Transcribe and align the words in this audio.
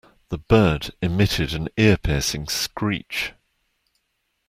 The 0.29 0.39
bird 0.39 0.95
emitted 1.03 1.53
an 1.53 1.69
ear-piercing 1.77 2.47
screech. 2.47 3.33